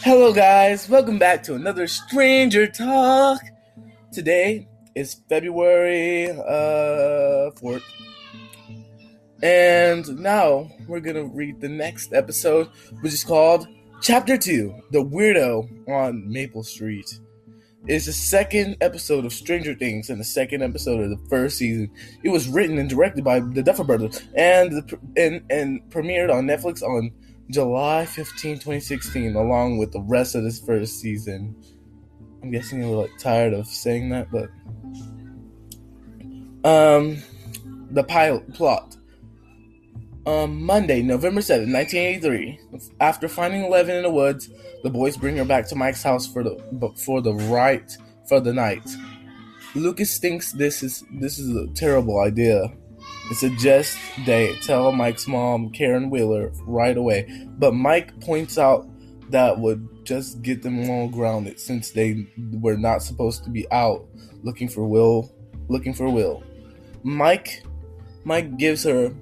[0.00, 0.88] Hello, guys.
[0.88, 3.40] Welcome back to another Stranger Talk.
[4.12, 7.82] Today is February uh, 4th.
[9.42, 12.68] And now we're going to read the next episode,
[13.00, 13.66] which is called
[14.02, 17.18] Chapter 2 The Weirdo on Maple Street.
[17.86, 21.90] It's the second episode of Stranger Things and the second episode of the first season.
[22.22, 26.46] It was written and directed by the Duffer Brothers and, the, and, and premiered on
[26.46, 27.10] Netflix on
[27.50, 31.54] July 15, 2016, along with the rest of this first season.
[32.42, 34.50] I'm guessing you're like tired of saying that, but
[36.64, 37.18] um,
[37.90, 38.96] the pilot plot.
[40.26, 42.58] Um, Monday, November 7, 1983.
[43.00, 44.48] After finding Eleven in the woods,
[44.82, 46.56] the boys bring her back to Mike's house for the
[46.96, 48.88] for the right for the night.
[49.74, 52.72] Lucas thinks this is this is a terrible idea
[53.28, 57.46] and suggests they tell Mike's mom, Karen Wheeler, right away.
[57.58, 58.86] But Mike points out
[59.30, 64.06] that would just get them all grounded since they were not supposed to be out
[64.42, 65.34] looking for Will
[65.68, 66.42] looking for Will.
[67.02, 67.62] Mike
[68.24, 69.12] Mike gives her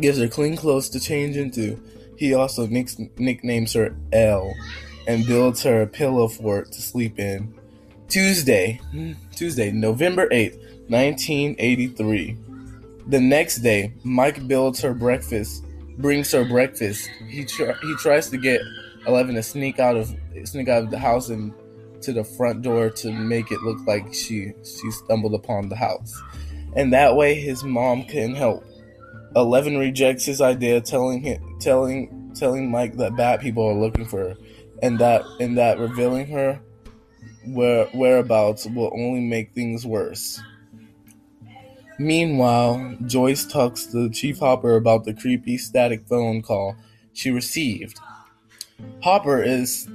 [0.00, 1.80] gives her clean clothes to change into.
[2.16, 4.54] He also nicks, nicknames her L
[5.06, 7.54] and builds her a pillow fort to sleep in.
[8.08, 12.36] Tuesday, hmm, Tuesday, November 8th, 1983.
[13.08, 15.64] The next day, Mike builds her breakfast,
[15.98, 17.08] brings her breakfast.
[17.28, 18.60] He tr- he tries to get
[19.06, 21.52] Eleven to sneak out of sneak out of the house and
[22.02, 26.20] to the front door to make it look like she she stumbled upon the house.
[26.74, 28.64] And that way his mom can help.
[29.36, 34.30] Eleven rejects his idea, telling him, telling, telling Mike that bad people are looking for
[34.30, 34.36] her,
[34.82, 36.60] and that and that revealing her
[37.46, 40.40] where, whereabouts will only make things worse.
[41.98, 46.76] Meanwhile, Joyce talks to Chief Hopper about the creepy static phone call
[47.14, 47.98] she received.
[49.02, 49.88] Hopper is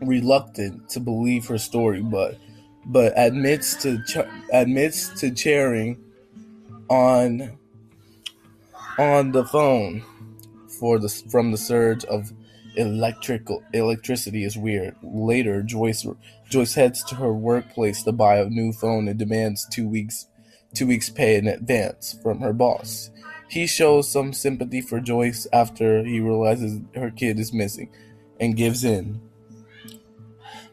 [0.00, 2.38] reluctant to believe her story, but
[2.86, 6.02] but admits to ch- admits to cheering
[6.88, 7.58] on
[8.98, 10.02] on the phone
[10.78, 12.32] for the from the surge of
[12.76, 14.96] electrical electricity is weird.
[15.02, 16.06] Later, Joyce
[16.48, 20.26] Joyce heads to her workplace to buy a new phone and demands two weeks
[20.74, 23.10] two weeks pay in advance from her boss.
[23.48, 27.90] He shows some sympathy for Joyce after he realizes her kid is missing
[28.40, 29.20] and gives in.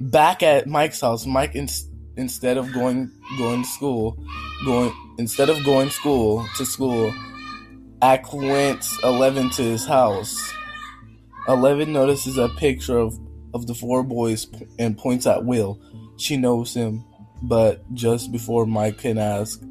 [0.00, 1.68] Back at Mike's house, Mike in,
[2.16, 4.16] instead of going going to school,
[4.64, 7.12] going instead of going school to school,
[8.00, 10.52] acquaints Eleven to his house.
[11.48, 13.18] Eleven notices a picture of,
[13.54, 14.46] of the four boys
[14.78, 15.80] and points at Will.
[16.16, 17.04] She knows him,
[17.42, 19.62] but just before Mike can ask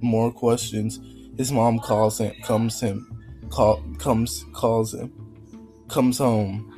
[0.00, 1.00] more questions,
[1.36, 5.12] his mom calls him, comes him, call, comes, calls him,
[5.88, 6.72] comes home.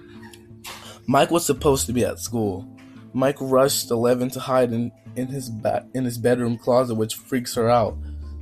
[1.06, 2.68] Mike was supposed to be at school.
[3.12, 7.54] Mike rushed Eleven to hide in, in his ba- in his bedroom closet, which freaks
[7.54, 7.96] her out.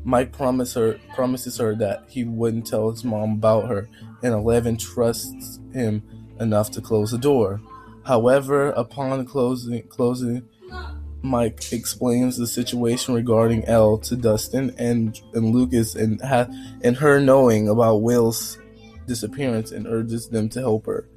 [0.04, 3.88] Mike promise her, promises her that he wouldn't tell his mom about her,
[4.22, 6.02] and Eleven trusts him
[6.40, 7.60] enough to close the door.
[8.04, 10.48] However, upon closing, closing,
[11.26, 16.48] Mike explains the situation regarding Elle to Dustin and, and Lucas and ha-
[16.82, 18.58] and her knowing about Will's
[19.06, 21.08] disappearance and urges them to help her.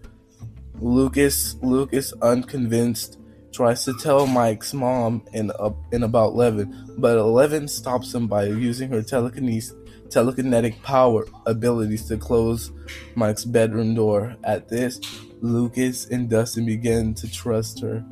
[0.82, 3.20] Lucas, Lucas, unconvinced,
[3.52, 8.46] tries to tell Mike's mom in, uh, in about Eleven, but Eleven stops him by
[8.46, 9.76] using her telekinesis,
[10.08, 12.72] telekinetic power abilities to close
[13.16, 14.36] Mike's bedroom door.
[14.44, 15.00] At this,
[15.42, 18.06] Lucas and Dustin begin to trust her.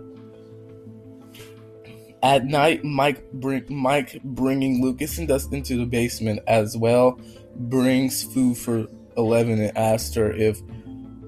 [2.23, 7.19] At night, Mike bring, Mike bringing Lucas and Dustin to the basement as well
[7.55, 10.61] brings food for Eleven and asks her if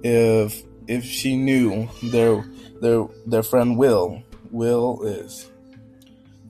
[0.04, 2.44] if if she knew their
[2.82, 4.24] their their friend Will.
[4.52, 5.52] Will is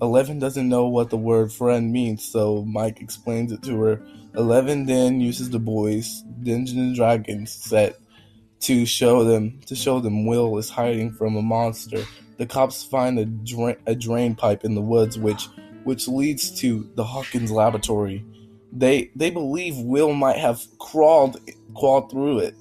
[0.01, 4.01] Eleven doesn't know what the word friend means, so Mike explains it to her.
[4.35, 7.97] Eleven then uses the boys' Dungeons and Dragons set
[8.61, 12.03] to show them to show them Will is hiding from a monster.
[12.39, 15.47] The cops find a, dra- a drain pipe in the woods, which
[15.83, 18.25] which leads to the Hawkins laboratory.
[18.71, 21.37] They they believe Will might have crawled
[21.75, 22.55] crawled through it.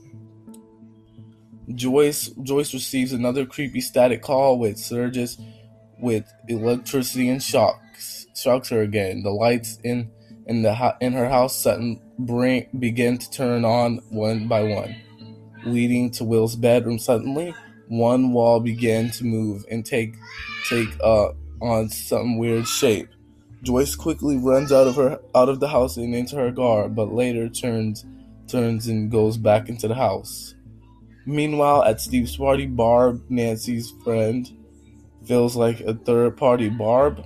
[1.74, 5.38] Joyce Joyce receives another creepy static call with surges
[6.00, 9.22] with electricity and shocks shocks her again.
[9.22, 10.10] The lights in
[10.46, 14.96] in the in her house suddenly bring begin to turn on one by one,
[15.64, 16.98] leading to Will's bedroom.
[16.98, 17.54] Suddenly,
[17.88, 20.14] one wall began to move and take
[20.68, 21.30] take uh,
[21.60, 23.08] on some weird shape.
[23.62, 27.12] Joyce quickly runs out of her out of the house and into her car, but
[27.12, 28.04] later turns
[28.46, 30.54] turns and goes back into the house.
[31.26, 34.50] Meanwhile, at Steve's party, Barb, Nancy's friend,
[35.26, 36.68] feels like a third party.
[36.68, 37.24] Barb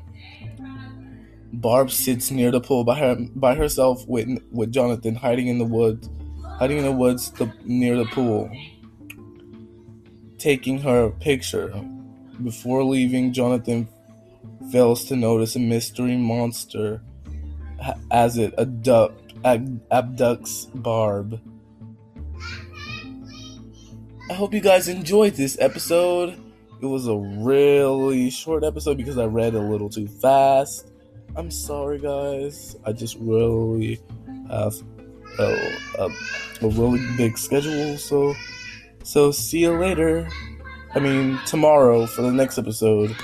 [1.53, 5.65] Barb sits near the pool by her by herself with with Jonathan hiding in the
[5.65, 6.09] woods,
[6.59, 8.51] hiding in the woods the, near the pool,
[10.43, 11.73] taking her picture.
[12.43, 13.89] Before leaving, Jonathan
[14.73, 17.01] fails to notice a mystery monster
[18.11, 21.41] as it abduct, abducts Barb.
[24.29, 26.37] I hope you guys enjoyed this episode.
[26.81, 30.91] It was a really short episode because I read a little too fast.
[31.37, 32.77] I'm sorry, guys.
[32.85, 34.01] I just really
[34.51, 34.75] have
[35.39, 36.11] a, a,
[36.63, 38.35] a really big schedule, so
[39.03, 40.29] so see you later.
[40.95, 43.17] I mean, tomorrow for the next episode.